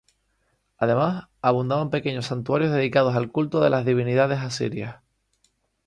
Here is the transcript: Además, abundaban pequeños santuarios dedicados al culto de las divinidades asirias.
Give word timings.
Además, 0.79 1.25
abundaban 1.43 1.91
pequeños 1.91 2.25
santuarios 2.25 2.71
dedicados 2.71 3.15
al 3.15 3.31
culto 3.31 3.59
de 3.59 3.69
las 3.69 3.85
divinidades 3.85 4.39
asirias. 4.39 4.95